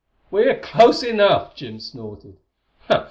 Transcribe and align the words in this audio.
"We're 0.31 0.59
close 0.59 1.03
enough!" 1.03 1.53
Jim 1.53 1.79
snorted. 1.79 2.37